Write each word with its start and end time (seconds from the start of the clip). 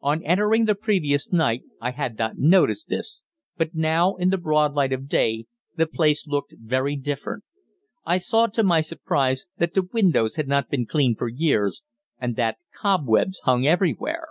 On 0.00 0.22
entering 0.24 0.64
the 0.64 0.74
previous 0.74 1.30
night 1.30 1.60
I 1.78 1.90
had 1.90 2.16
not 2.18 2.38
noticed 2.38 2.88
this, 2.88 3.22
but 3.58 3.74
now, 3.74 4.14
in 4.14 4.30
the 4.30 4.38
broad 4.38 4.72
light 4.72 4.94
of 4.94 5.08
day, 5.10 5.44
the 5.76 5.86
place 5.86 6.26
looked 6.26 6.54
very 6.58 6.96
different. 6.96 7.44
I 8.06 8.16
saw, 8.16 8.46
to 8.46 8.62
my 8.62 8.80
surprise, 8.80 9.44
that 9.58 9.74
the 9.74 9.86
windows 9.92 10.36
had 10.36 10.48
not 10.48 10.70
been 10.70 10.86
cleaned 10.86 11.18
for 11.18 11.28
years, 11.28 11.82
and 12.18 12.34
that 12.36 12.56
cobwebs 12.80 13.40
hung 13.40 13.66
everywhere. 13.66 14.28